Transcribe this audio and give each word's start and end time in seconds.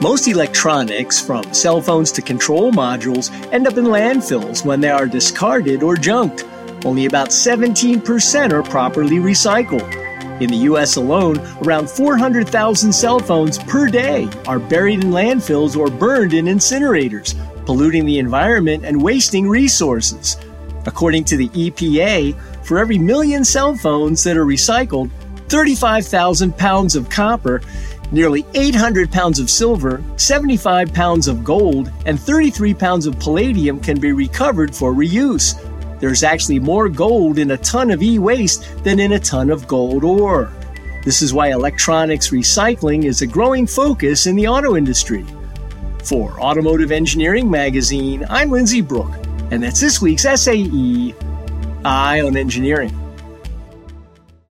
Most 0.00 0.28
electronics, 0.28 1.20
from 1.20 1.52
cell 1.54 1.80
phones 1.80 2.12
to 2.12 2.20
control 2.22 2.70
modules, 2.72 3.30
end 3.52 3.66
up 3.66 3.78
in 3.78 3.86
landfills 3.86 4.64
when 4.64 4.80
they 4.80 4.90
are 4.90 5.06
discarded 5.06 5.82
or 5.82 5.96
junked. 5.96 6.44
Only 6.84 7.06
about 7.06 7.28
17% 7.28 8.52
are 8.52 8.62
properly 8.62 9.16
recycled. 9.16 10.04
In 10.42 10.50
the 10.50 10.68
US 10.68 10.96
alone, 10.96 11.38
around 11.62 11.88
400,000 11.88 12.92
cell 12.92 13.18
phones 13.18 13.58
per 13.58 13.88
day 13.88 14.28
are 14.46 14.58
buried 14.58 15.02
in 15.02 15.10
landfills 15.10 15.76
or 15.76 15.88
burned 15.88 16.34
in 16.34 16.46
incinerators, 16.46 17.34
polluting 17.64 18.04
the 18.04 18.18
environment 18.18 18.84
and 18.84 19.00
wasting 19.00 19.48
resources. 19.48 20.36
According 20.86 21.24
to 21.24 21.36
the 21.38 21.48
EPA, 21.48 22.38
for 22.64 22.78
every 22.78 22.98
million 22.98 23.44
cell 23.44 23.74
phones 23.74 24.22
that 24.24 24.36
are 24.36 24.44
recycled, 24.44 25.10
35,000 25.48 26.56
pounds 26.58 26.96
of 26.96 27.08
copper, 27.08 27.62
nearly 28.14 28.46
800 28.54 29.10
pounds 29.10 29.38
of 29.38 29.50
silver, 29.50 30.02
75 30.16 30.94
pounds 30.94 31.28
of 31.28 31.44
gold, 31.44 31.92
and 32.06 32.18
33 32.18 32.72
pounds 32.72 33.06
of 33.06 33.18
palladium 33.18 33.80
can 33.80 34.00
be 34.00 34.12
recovered 34.12 34.74
for 34.74 34.94
reuse. 34.94 35.60
There's 36.00 36.22
actually 36.22 36.60
more 36.60 36.88
gold 36.88 37.38
in 37.38 37.50
a 37.50 37.56
ton 37.58 37.90
of 37.90 38.02
e 38.02 38.18
waste 38.18 38.82
than 38.84 39.00
in 39.00 39.12
a 39.12 39.18
ton 39.18 39.50
of 39.50 39.66
gold 39.66 40.04
ore. 40.04 40.50
This 41.04 41.20
is 41.20 41.34
why 41.34 41.50
electronics 41.50 42.30
recycling 42.30 43.04
is 43.04 43.20
a 43.20 43.26
growing 43.26 43.66
focus 43.66 44.26
in 44.26 44.36
the 44.36 44.48
auto 44.48 44.76
industry. 44.76 45.26
For 46.02 46.38
Automotive 46.40 46.92
Engineering 46.92 47.50
Magazine, 47.50 48.24
I'm 48.30 48.50
Lindsay 48.50 48.80
Brooke, 48.80 49.14
and 49.50 49.62
that's 49.62 49.80
this 49.80 50.00
week's 50.00 50.22
SAE 50.22 51.14
Eye 51.84 52.20
on 52.20 52.36
Engineering. 52.36 53.03